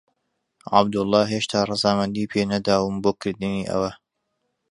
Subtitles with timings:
[0.75, 3.91] عەبدوڵڵا هێشتا ڕەزامەندیی پێ نەداوم بۆ کردنی ئەوە.